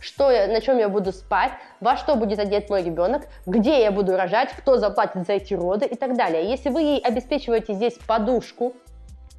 что 0.00 0.30
я, 0.30 0.48
на 0.48 0.60
чем 0.60 0.78
я 0.78 0.88
буду 0.88 1.12
спать, 1.12 1.52
во 1.80 1.96
что 1.96 2.16
будет 2.16 2.38
одет 2.38 2.70
мой 2.70 2.82
ребенок, 2.82 3.22
где 3.46 3.82
я 3.82 3.92
буду 3.92 4.16
рожать, 4.16 4.50
кто 4.50 4.78
заплатит 4.78 5.26
за 5.26 5.34
эти 5.34 5.54
роды 5.54 5.86
и 5.86 5.94
так 5.94 6.16
далее. 6.16 6.48
Если 6.48 6.70
вы 6.70 6.82
ей 6.82 7.00
обеспечиваете 7.00 7.74
здесь 7.74 7.98
подушку 8.06 8.74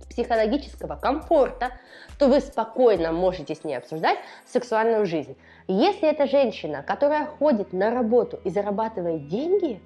психологического 0.10 0.96
комфорта, 0.96 1.72
то 2.20 2.28
вы 2.28 2.40
спокойно 2.42 3.12
можете 3.12 3.56
с 3.56 3.64
ней 3.64 3.76
обсуждать 3.76 4.20
сексуальную 4.46 5.06
жизнь. 5.06 5.36
Если 5.68 6.08
это 6.08 6.28
женщина, 6.28 6.84
которая 6.84 7.26
ходит 7.26 7.74
на 7.74 7.92
работу 7.92 8.40
и 8.44 8.50
зарабатывает 8.50 9.28
деньги, 9.28 9.82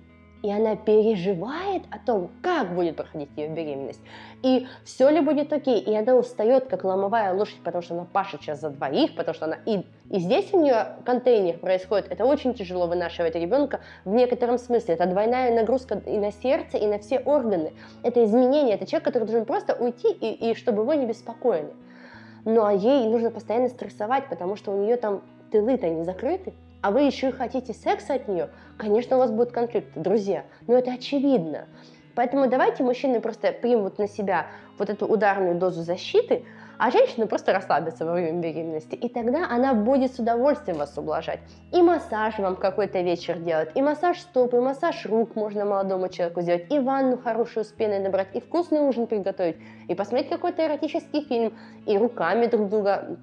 и 0.46 0.52
она 0.52 0.76
переживает 0.76 1.84
о 1.90 1.98
том, 1.98 2.30
как 2.44 2.76
будет 2.76 2.96
проходить 2.98 3.30
ее 3.36 3.48
беременность, 3.48 4.00
и 4.44 4.68
все 4.84 5.10
ли 5.10 5.20
будет 5.20 5.52
окей, 5.52 5.80
и 5.80 5.96
она 5.96 6.14
устает, 6.16 6.66
как 6.68 6.84
ломовая 6.84 7.34
лошадь, 7.34 7.60
потому 7.64 7.82
что 7.82 7.96
она 7.96 8.06
пашет 8.06 8.42
сейчас 8.42 8.62
за 8.62 8.70
двоих, 8.70 9.16
потому 9.16 9.34
что 9.34 9.46
она 9.46 9.58
и, 9.66 9.84
и 10.12 10.20
здесь 10.20 10.54
у 10.54 10.62
нее 10.62 10.98
контейнер 11.04 11.58
происходит, 11.58 12.12
это 12.12 12.26
очень 12.26 12.54
тяжело 12.54 12.86
вынашивать 12.86 13.34
ребенка 13.34 13.80
в 14.04 14.14
некотором 14.14 14.60
смысле, 14.60 14.94
это 14.94 15.08
двойная 15.08 15.52
нагрузка 15.56 16.00
и 16.06 16.18
на 16.20 16.32
сердце, 16.32 16.78
и 16.78 16.86
на 16.86 17.00
все 17.00 17.18
органы, 17.18 17.74
это 18.04 18.24
изменение, 18.24 18.76
это 18.76 18.86
человек, 18.86 19.06
который 19.06 19.24
должен 19.24 19.46
просто 19.46 19.74
уйти, 19.74 20.12
и, 20.12 20.52
и 20.52 20.54
чтобы 20.54 20.84
его 20.84 20.94
не 20.94 21.08
беспокоили. 21.08 21.74
Ну 22.44 22.64
а 22.64 22.72
ей 22.72 23.08
нужно 23.08 23.32
постоянно 23.32 23.70
стрессовать, 23.70 24.30
потому 24.30 24.56
что 24.58 24.72
у 24.72 24.84
нее 24.84 24.98
там 24.98 25.24
тылы-то 25.52 25.90
не 25.90 26.04
закрыты, 26.04 26.54
а 26.86 26.92
вы 26.92 27.02
еще 27.02 27.30
и 27.30 27.32
хотите 27.32 27.74
секса 27.74 28.14
от 28.14 28.28
нее, 28.28 28.48
конечно, 28.78 29.16
у 29.16 29.20
вас 29.20 29.32
будет 29.32 29.52
конфликт, 29.52 29.88
друзья. 29.96 30.44
Но 30.68 30.78
это 30.78 30.92
очевидно. 30.92 31.66
Поэтому 32.14 32.48
давайте 32.48 32.84
мужчины 32.84 33.20
просто 33.22 33.52
примут 33.54 33.98
на 33.98 34.08
себя 34.08 34.46
вот 34.78 34.92
эту 34.92 35.08
ударную 35.08 35.56
дозу 35.56 35.82
защиты, 35.82 36.46
а 36.78 36.92
женщина 36.92 37.26
просто 37.26 37.54
расслабится 37.54 38.06
во 38.06 38.14
время 38.14 38.40
беременности. 38.40 38.94
И 38.94 39.10
тогда 39.10 39.48
она 39.50 39.74
будет 39.74 40.14
с 40.14 40.20
удовольствием 40.20 40.78
вас 40.78 40.96
ублажать. 40.96 41.40
И 41.72 41.82
массаж 41.82 42.38
вам 42.38 42.56
какой-то 42.56 43.02
вечер 43.02 43.40
делать, 43.40 43.72
и 43.74 43.82
массаж 43.82 44.20
стоп, 44.20 44.54
и 44.54 44.60
массаж 44.60 45.08
рук 45.08 45.36
можно 45.36 45.66
молодому 45.66 46.10
человеку 46.10 46.42
сделать, 46.42 46.68
и 46.70 46.78
ванну 46.78 47.18
хорошую 47.18 47.64
с 47.64 47.70
пеной 47.70 47.98
набрать, 47.98 48.28
и 48.36 48.40
вкусный 48.40 48.82
ужин 48.82 49.08
приготовить, 49.08 49.58
и 49.88 49.96
посмотреть 49.96 50.30
какой-то 50.30 50.64
эротический 50.64 51.24
фильм, 51.24 51.58
и 51.88 51.98
руками 51.98 52.46
друг 52.46 52.70
друга 52.70 53.18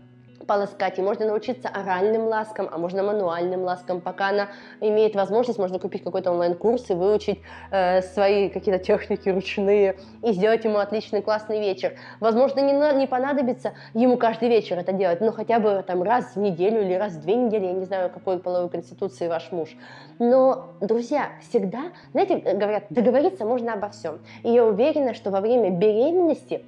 полоскать, 0.47 0.99
и 0.99 1.03
можно 1.03 1.27
научиться 1.27 1.69
оральным 1.69 2.27
ласкам, 2.27 2.69
а 2.71 2.79
можно 2.79 3.03
мануальным 3.03 3.63
ласкам. 3.63 4.01
Пока 4.01 4.29
она 4.29 4.49
имеет 4.81 5.15
возможность, 5.15 5.59
можно 5.59 5.79
купить 5.79 6.05
какой-то 6.05 6.31
онлайн-курс 6.31 6.91
и 6.91 6.95
выучить 6.95 7.41
э, 7.71 8.03
свои 8.03 8.49
какие-то 8.49 8.83
техники 8.83 9.29
ручные 9.29 9.97
и 10.23 10.33
сделать 10.33 10.65
ему 10.65 10.79
отличный 10.79 11.23
классный 11.23 11.61
вечер. 11.61 11.95
Возможно, 12.21 12.61
не, 12.61 12.73
не 12.99 13.07
понадобится 13.07 13.73
ему 13.95 14.17
каждый 14.17 14.49
вечер 14.49 14.79
это 14.79 14.93
делать, 14.93 15.21
но 15.21 15.33
хотя 15.33 15.59
бы 15.59 15.85
там 15.87 16.03
раз 16.03 16.35
в 16.35 16.39
неделю 16.39 16.83
или 16.83 16.95
раз 16.95 17.13
в 17.13 17.21
две 17.23 17.35
недели, 17.35 17.67
я 17.67 17.73
не 17.73 17.85
знаю, 17.85 18.11
какой 18.11 18.39
половой 18.39 18.69
конституции 18.69 19.29
ваш 19.29 19.51
муж. 19.53 19.71
Но, 20.19 20.69
друзья, 20.81 21.31
всегда, 21.41 21.93
знаете, 22.13 22.37
говорят, 22.37 22.85
договориться 22.91 23.45
можно 23.45 23.75
обо 23.75 23.89
всем. 23.89 24.21
И 24.43 24.51
я 24.51 24.65
уверена, 24.65 25.15
что 25.15 25.31
во 25.31 25.41
время 25.41 25.71
беременности 25.71 26.65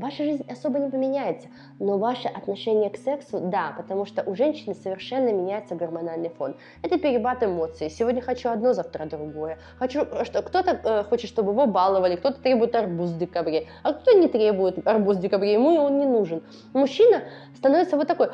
ваша 0.00 0.24
жизнь 0.24 0.44
особо 0.50 0.78
не 0.78 0.90
поменяется, 0.90 1.48
но 1.78 1.98
ваше 1.98 2.28
отношение 2.28 2.90
к 2.90 2.96
сексу, 2.96 3.40
да, 3.40 3.74
потому 3.76 4.06
что 4.06 4.22
у 4.22 4.34
женщины 4.34 4.74
совершенно 4.74 5.32
меняется 5.32 5.74
гормональный 5.74 6.30
фон. 6.30 6.56
Это 6.82 6.98
перебат 6.98 7.42
эмоций. 7.42 7.90
Сегодня 7.90 8.20
хочу 8.20 8.48
одно, 8.48 8.72
завтра 8.72 9.06
другое. 9.06 9.58
Хочу, 9.78 10.06
что 10.24 10.42
кто-то 10.42 10.80
э, 10.82 11.04
хочет, 11.04 11.30
чтобы 11.30 11.52
его 11.52 11.66
баловали, 11.66 12.16
кто-то 12.16 12.40
требует 12.40 12.74
арбуз 12.74 13.10
в 13.10 13.18
декабре, 13.18 13.68
а 13.82 13.92
кто 13.92 14.12
не 14.12 14.28
требует 14.28 14.86
арбуз 14.86 15.18
в 15.18 15.20
декабре, 15.20 15.52
ему 15.52 15.74
он 15.76 15.98
не 15.98 16.06
нужен. 16.06 16.42
Мужчина 16.72 17.22
становится 17.56 17.96
вот 17.96 18.08
такой, 18.08 18.28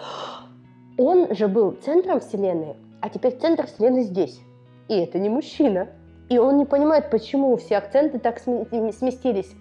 он 0.96 1.34
же 1.34 1.48
был 1.48 1.72
центром 1.72 2.20
вселенной, 2.20 2.76
а 3.00 3.10
теперь 3.10 3.36
центр 3.36 3.66
вселенной 3.66 4.02
здесь. 4.02 4.40
И 4.88 4.96
это 4.96 5.18
не 5.18 5.28
мужчина. 5.28 5.88
И 6.28 6.38
он 6.38 6.56
не 6.56 6.64
понимает, 6.64 7.10
почему 7.10 7.56
все 7.56 7.76
акценты 7.76 8.18
так 8.18 8.40
сместились 8.40 9.54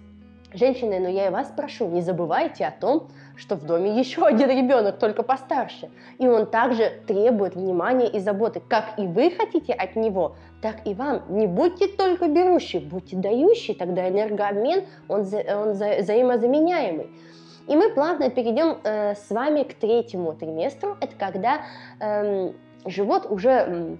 Женщины, 0.56 0.98
но 1.00 1.08
я 1.08 1.26
и 1.26 1.30
вас 1.30 1.52
прошу, 1.54 1.86
не 1.86 2.00
забывайте 2.00 2.64
о 2.64 2.70
том, 2.70 3.08
что 3.36 3.56
в 3.56 3.66
доме 3.66 3.98
еще 3.98 4.24
один 4.24 4.48
ребенок, 4.48 4.98
только 4.98 5.22
постарше. 5.22 5.90
И 6.16 6.26
он 6.26 6.46
также 6.46 7.02
требует 7.06 7.56
внимания 7.56 8.08
и 8.08 8.20
заботы. 8.20 8.62
Как 8.66 8.98
и 8.98 9.06
вы 9.06 9.30
хотите 9.30 9.74
от 9.74 9.96
него, 9.96 10.34
так 10.62 10.86
и 10.86 10.94
вам. 10.94 11.24
Не 11.28 11.46
будьте 11.46 11.88
только 11.88 12.28
берущие, 12.28 12.80
будьте 12.80 13.16
дающие, 13.16 13.76
тогда 13.76 14.08
энергообмен, 14.08 14.84
он, 15.08 15.24
за, 15.24 15.42
он 15.58 15.74
за, 15.74 15.98
взаимозаменяемый. 15.98 17.10
И 17.68 17.76
мы 17.76 17.90
плавно 17.90 18.30
перейдем 18.30 18.78
э, 18.82 19.14
с 19.14 19.28
вами 19.28 19.62
к 19.62 19.74
третьему 19.74 20.32
триместру. 20.32 20.96
Это 21.02 21.14
когда 21.16 21.66
э, 22.00 22.52
живот 22.86 23.26
уже, 23.28 23.98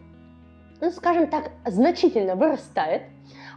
ну, 0.80 0.90
скажем 0.90 1.26
так, 1.26 1.50
значительно 1.66 2.34
вырастает 2.34 3.02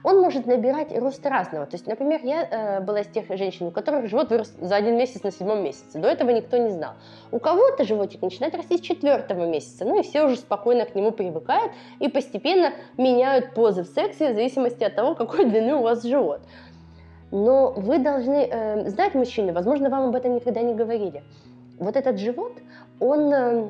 он 0.04 0.22
может 0.22 0.46
набирать 0.46 0.96
рост 0.98 1.26
разного. 1.26 1.66
То 1.66 1.76
есть, 1.76 1.88
например, 1.88 2.22
я 2.24 2.44
э, 2.44 2.82
была 2.82 3.02
из 3.02 3.08
тех 3.08 3.26
женщин, 3.30 3.68
у 3.68 3.72
которых 3.72 4.08
живот 4.10 4.30
вырос 4.30 4.54
за 4.60 4.76
один 4.76 4.98
месяц 4.98 5.24
на 5.24 5.32
седьмом 5.32 5.64
месяце. 5.64 6.00
До 6.00 6.08
этого 6.08 6.30
никто 6.30 6.58
не 6.58 6.70
знал. 6.70 6.94
У 7.32 7.40
кого-то 7.40 7.84
животик 7.84 8.22
начинает 8.22 8.56
расти 8.56 8.78
с 8.78 8.82
четвертого 8.82 9.46
месяца, 9.46 9.86
ну 9.86 10.00
и 10.00 10.04
все 10.04 10.26
уже 10.26 10.38
спокойно 10.38 10.86
к 10.86 10.96
нему 10.96 11.12
привыкают 11.12 11.72
и 12.00 12.08
постепенно 12.08 12.72
меняют 12.98 13.54
позы 13.54 13.84
в 13.84 13.88
сексе 13.88 14.32
в 14.32 14.36
зависимости 14.36 14.84
от 14.84 14.96
того, 14.96 15.16
какой 15.16 15.46
длины 15.46 15.76
у 15.76 15.82
вас 15.82 16.04
живот. 16.04 16.42
Но 17.32 17.72
вы 17.72 18.00
должны 18.00 18.48
э, 18.50 18.90
знать, 18.90 19.14
мужчины, 19.14 19.54
возможно, 19.54 19.90
вам 19.90 20.10
об 20.10 20.16
этом 20.16 20.36
никогда 20.36 20.62
не 20.62 20.74
говорили. 20.74 21.24
Вот 21.78 21.96
этот 21.96 22.18
живот, 22.18 22.54
он 23.00 23.34
э, 23.34 23.68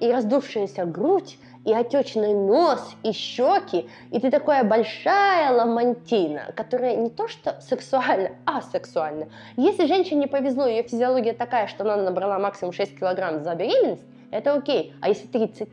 и 0.00 0.10
раздувшаяся 0.10 0.84
грудь, 0.84 1.38
и 1.66 1.72
отечный 1.72 2.32
нос, 2.32 2.94
и 3.02 3.12
щеки, 3.12 3.90
и 4.12 4.20
ты 4.20 4.30
такая 4.30 4.62
большая 4.62 5.50
ламантина, 5.50 6.52
которая 6.54 6.94
не 6.94 7.10
то 7.10 7.26
что 7.26 7.60
сексуальна, 7.60 8.30
а 8.46 8.62
сексуальна. 8.62 9.26
Если 9.56 9.86
женщине 9.86 10.28
повезло, 10.28 10.66
ее 10.66 10.84
физиология 10.84 11.32
такая, 11.32 11.66
что 11.66 11.82
она 11.82 12.04
набрала 12.04 12.38
максимум 12.38 12.72
6 12.72 13.00
килограмм 13.00 13.42
за 13.42 13.56
беременность, 13.56 14.04
это 14.30 14.54
окей. 14.54 14.94
А 15.02 15.08
если 15.08 15.26
30? 15.26 15.68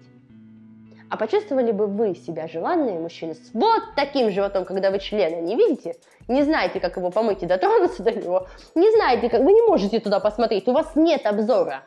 А 1.12 1.16
почувствовали 1.18 1.72
бы 1.72 1.86
вы 1.86 2.16
себя 2.16 2.48
желанные 2.48 2.98
мужчины 3.00 3.36
с 3.36 3.54
вот 3.54 3.84
таким 3.96 4.32
животом, 4.32 4.66
когда 4.66 4.90
вы 4.90 4.98
члена 4.98 5.42
не 5.42 5.56
видите, 5.56 5.96
не 6.28 6.42
знаете, 6.42 6.80
как 6.80 6.98
его 6.98 7.12
помыть 7.12 7.44
и 7.44 7.46
дотронуться 7.46 8.02
до 8.02 8.14
него, 8.14 8.48
не 8.74 8.90
знаете, 8.94 9.30
как 9.30 9.42
вы 9.42 9.54
не 9.54 9.62
можете 9.62 10.00
туда 10.00 10.20
посмотреть, 10.20 10.68
у 10.68 10.74
вас 10.74 10.96
нет 10.96 11.28
обзора. 11.28 11.84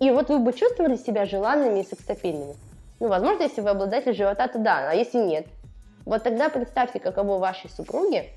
И 0.00 0.10
вот 0.10 0.28
вы 0.28 0.38
бы 0.38 0.52
чувствовали 0.52 0.96
себя 0.96 1.24
желанными 1.24 1.80
и 1.80 1.84
сексапильными. 1.84 2.54
Ну, 3.00 3.08
возможно, 3.08 3.42
если 3.44 3.60
вы 3.60 3.70
обладатель 3.70 4.14
живота, 4.14 4.48
то 4.48 4.58
да, 4.58 4.90
а 4.90 4.94
если 4.94 5.18
нет. 5.18 5.46
Вот 6.04 6.22
тогда 6.22 6.48
представьте, 6.48 6.98
каково 6.98 7.38
вашей 7.38 7.70
супруге, 7.70 8.30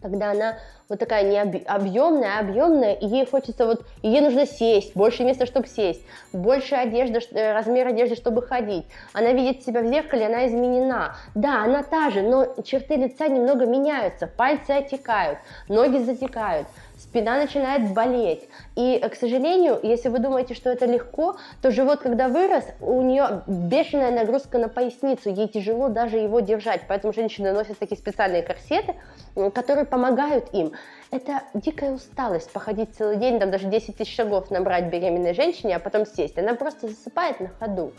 когда 0.00 0.32
она 0.32 0.58
вот 0.88 0.98
такая 0.98 1.22
не 1.24 1.38
объемная, 1.38 2.40
объемная, 2.40 2.94
и 2.94 3.06
ей 3.06 3.24
хочется 3.24 3.64
вот, 3.64 3.86
ей 4.02 4.20
нужно 4.20 4.46
сесть, 4.46 4.96
больше 4.96 5.24
места, 5.24 5.46
чтобы 5.46 5.68
сесть, 5.68 6.02
больше 6.32 6.74
одежды, 6.74 7.20
э, 7.32 7.52
размер 7.52 7.86
одежды, 7.86 8.16
чтобы 8.16 8.42
ходить. 8.42 8.84
Она 9.12 9.32
видит 9.32 9.62
себя 9.62 9.82
в 9.82 9.86
зеркале, 9.86 10.26
она 10.26 10.46
изменена. 10.46 11.16
Да, 11.34 11.62
она 11.62 11.82
та 11.82 12.10
же, 12.10 12.22
но 12.22 12.62
черты 12.62 12.96
лица 12.96 13.28
немного 13.28 13.66
меняются, 13.66 14.26
пальцы 14.26 14.70
отекают, 14.72 15.38
ноги 15.68 15.98
затекают 15.98 16.66
спина 17.02 17.36
начинает 17.36 17.92
болеть. 17.92 18.48
И, 18.76 18.98
к 18.98 19.14
сожалению, 19.16 19.78
если 19.82 20.08
вы 20.08 20.18
думаете, 20.18 20.54
что 20.54 20.70
это 20.70 20.86
легко, 20.86 21.36
то 21.60 21.70
живот, 21.70 22.00
когда 22.00 22.28
вырос, 22.28 22.64
у 22.80 23.02
нее 23.02 23.42
бешеная 23.46 24.10
нагрузка 24.10 24.58
на 24.58 24.68
поясницу, 24.68 25.28
ей 25.28 25.48
тяжело 25.48 25.88
даже 25.88 26.16
его 26.16 26.40
держать. 26.40 26.82
Поэтому 26.88 27.12
женщины 27.12 27.52
носят 27.52 27.78
такие 27.78 27.98
специальные 27.98 28.42
корсеты, 28.42 28.94
которые 29.34 29.84
помогают 29.84 30.54
им. 30.54 30.72
Это 31.10 31.42
дикая 31.54 31.92
усталость, 31.92 32.50
походить 32.52 32.94
целый 32.96 33.16
день, 33.16 33.38
там 33.38 33.50
даже 33.50 33.66
10 33.68 33.96
тысяч 33.96 34.14
шагов 34.16 34.50
набрать 34.50 34.86
беременной 34.86 35.34
женщине, 35.34 35.76
а 35.76 35.78
потом 35.78 36.06
сесть. 36.06 36.38
Она 36.38 36.54
просто 36.54 36.88
засыпает 36.88 37.40
на 37.40 37.48
ходу. 37.48 37.92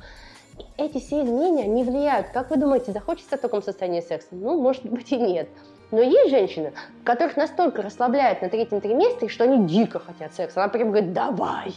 Эти 0.77 0.99
все 0.99 1.23
изменения 1.23 1.65
не 1.65 1.83
влияют. 1.83 2.27
Как 2.29 2.49
вы 2.49 2.57
думаете, 2.57 2.91
захочется 2.91 3.37
в 3.37 3.41
таком 3.41 3.61
состоянии 3.61 4.01
секса? 4.01 4.29
Ну, 4.31 4.61
может 4.61 4.85
быть 4.85 5.11
и 5.11 5.17
нет. 5.17 5.49
Но 5.93 6.01
есть 6.01 6.31
женщины, 6.31 6.73
которых 7.03 7.37
настолько 7.37 7.83
расслабляют 7.83 8.41
на 8.41 8.49
третьем 8.49 8.81
триместре, 8.81 9.29
что 9.29 9.43
они 9.43 9.67
дико 9.67 9.99
хотят 9.99 10.33
секса. 10.33 10.63
Она 10.63 10.69
прям 10.69 10.89
говорит, 10.89 11.13
давай. 11.13 11.71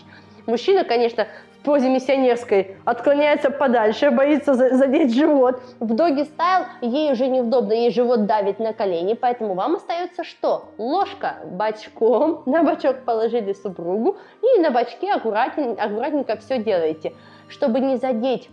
Мужчина, 0.47 0.85
конечно, 0.85 1.27
в 1.61 1.63
позе 1.63 1.91
миссионерской 1.91 2.79
отклоняется 2.87 3.51
подальше, 3.51 4.11
боится 4.11 4.55
задеть 4.55 5.15
живот. 5.15 5.61
В 5.81 5.95
доги 5.95 6.23
стайл 6.23 6.65
ей 6.81 7.13
уже 7.13 7.27
неудобно, 7.27 7.75
ей 7.75 7.91
живот 7.91 8.25
давит 8.25 8.59
на 8.59 8.73
колени, 8.73 9.13
поэтому 9.13 9.53
вам 9.53 9.75
остается 9.75 10.25
что? 10.25 10.71
Ложка 10.79 11.35
бочком, 11.45 12.43
на 12.47 12.63
бочок 12.63 13.05
положили 13.05 13.53
супругу 13.53 14.17
и 14.41 14.61
на 14.61 14.71
бочке 14.71 15.13
аккуратненько, 15.13 15.83
аккуратненько 15.83 16.39
все 16.39 16.57
делаете, 16.57 17.13
чтобы 17.49 17.81
не 17.81 17.99
задеть 17.99 18.49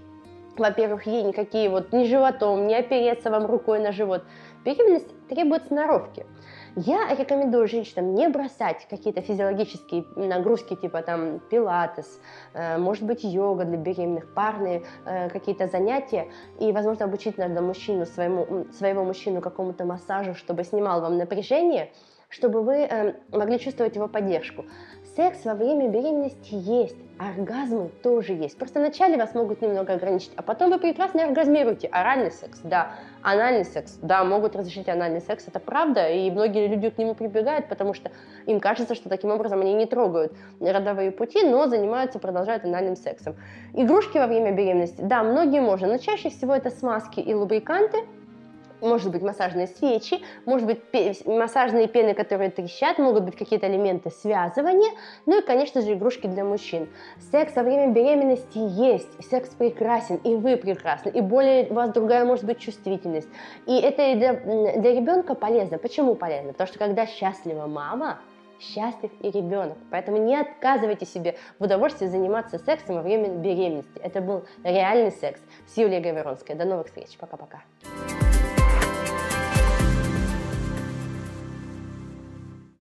во-первых, 0.58 1.08
ей 1.08 1.24
никакие 1.24 1.70
вот 1.70 1.92
ни 1.94 2.06
животом, 2.06 2.68
не 2.68 2.76
опереться 2.76 3.32
вам 3.32 3.46
рукой 3.46 3.80
на 3.80 3.92
живот. 3.92 4.24
Беременность 4.64 5.08
требует 5.28 5.68
сноровки. 5.68 6.26
Я 6.76 7.14
рекомендую 7.14 7.68
женщинам 7.68 8.16
не 8.16 8.28
бросать 8.30 8.88
какие-то 8.90 9.22
физиологические 9.22 10.06
нагрузки, 10.16 10.76
типа 10.76 11.02
там 11.02 11.40
пилатес, 11.52 12.20
э, 12.54 12.78
может 12.78 13.04
быть 13.04 13.24
йога 13.24 13.66
для 13.66 13.78
беременных, 13.78 14.34
парные 14.34 14.84
э, 15.06 15.30
какие-то 15.30 15.68
занятия, 15.68 16.30
и, 16.60 16.72
возможно, 16.72 17.06
обучить 17.06 17.38
надо 17.38 17.62
мужчину, 17.62 18.06
своему, 18.06 18.66
своего 18.72 19.04
мужчину 19.04 19.42
какому-то 19.42 19.86
массажу, 19.86 20.34
чтобы 20.34 20.64
снимал 20.64 21.02
вам 21.02 21.18
напряжение, 21.18 21.92
чтобы 22.30 22.64
вы 22.64 22.78
э, 22.78 23.14
могли 23.32 23.60
чувствовать 23.60 23.96
его 23.96 24.08
поддержку. 24.08 24.66
Секс 25.16 25.46
во 25.46 25.54
время 25.54 25.90
беременности 25.90 26.56
есть, 26.56 26.98
оргазмы 27.18 27.90
тоже 28.02 28.34
есть. 28.34 28.58
Просто 28.58 28.80
вначале 28.80 29.18
вас 29.18 29.34
могут 29.36 29.62
немного 29.62 29.94
ограничить, 29.94 30.32
а 30.36 30.42
потом 30.42 30.72
вы 30.72 30.80
прекрасно 30.80 31.24
оргазмируете. 31.24 31.88
Оральный 31.88 32.32
секс, 32.32 32.60
да. 32.64 32.96
Анальный 33.22 33.66
секс, 33.66 33.98
да, 34.02 34.24
могут 34.24 34.56
разрешить 34.56 34.90
анальный 34.90 35.22
секс, 35.22 35.48
это 35.48 35.60
правда, 35.60 36.10
и 36.10 36.30
многие 36.30 36.68
люди 36.68 36.90
к 36.90 36.98
нему 36.98 37.16
прибегают, 37.16 37.70
потому 37.70 37.94
что 37.94 38.12
им 38.46 38.60
кажется, 38.60 38.96
что 38.96 39.10
таким 39.10 39.32
образом 39.32 39.62
они 39.62 39.74
не 39.74 39.86
трогают 39.86 40.34
родовые 40.60 41.12
пути, 41.12 41.44
но 41.44 41.68
занимаются, 41.68 42.20
продолжают 42.20 42.66
анальным 42.66 42.96
сексом. 42.96 43.36
Игрушки 43.74 44.18
во 44.18 44.28
время 44.28 44.52
беременности, 44.52 45.02
да, 45.02 45.24
многие 45.24 45.62
можно, 45.62 45.88
но 45.88 45.98
чаще 45.98 46.30
всего 46.30 46.54
это 46.54 46.70
смазки 46.70 47.20
и 47.22 47.34
лубриканты, 47.34 48.00
может 48.84 49.12
быть 49.12 49.22
массажные 49.22 49.68
свечи, 49.68 50.22
может 50.46 50.68
быть 50.68 51.26
массажные 51.26 51.88
пены, 51.88 52.14
которые 52.14 52.50
трещат, 52.50 53.00
могут 53.00 53.24
быть 53.24 53.36
какие-то 53.36 53.68
элементы 53.68 54.12
связывания, 54.12 54.92
ну 55.26 55.40
и, 55.40 55.42
конечно 55.42 55.82
же, 55.82 55.94
игрушки 55.94 56.28
для 56.28 56.44
мужчин. 56.44 56.90
Секс 57.32 57.56
во 57.56 57.64
время 57.64 57.92
беременности 57.92 58.58
есть, 58.58 59.30
секс 59.30 59.50
прекрасен, 59.50 60.18
и 60.18 60.36
вы 60.36 60.58
прекрасны, 60.58 61.10
и 61.10 61.22
более 61.22 61.68
у 61.70 61.74
вас 61.74 61.92
другая 61.92 62.26
может 62.26 62.46
быть 62.46 62.60
чувствительность. 62.60 63.30
И 63.66 63.80
это 63.80 64.16
для, 64.16 64.34
для 64.34 64.94
ребенка 64.94 65.36
полезно. 65.36 65.78
Почему 65.78 66.16
полезно? 66.16 66.52
Потому 66.52 66.68
что 66.68 66.80
когда 66.80 67.06
счастлива 67.06 67.68
мама, 67.68 68.20
счастлив 68.60 69.12
и 69.20 69.30
ребенок. 69.30 69.78
Поэтому 69.92 70.18
не 70.18 70.36
отказывайте 70.36 71.06
себе 71.06 71.36
в 71.60 71.64
удовольствии 71.64 72.08
заниматься 72.08 72.60
сексом 72.60 72.96
во 72.96 73.02
время 73.02 73.30
беременности. 73.30 74.00
Это 74.02 74.22
был 74.22 74.46
реальный 74.64 75.12
секс 75.12 75.42
с 75.68 75.78
Юлией 75.78 76.02
Гаверонской. 76.02 76.56
До 76.56 76.66
новых 76.66 76.88
встреч. 76.88 77.18
Пока-пока. 77.18 77.62